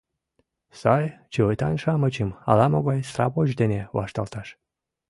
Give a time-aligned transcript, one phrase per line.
[0.79, 1.03] —сай
[1.33, 4.47] чывытан-шамычым ала могай сравоч дене вашталташ...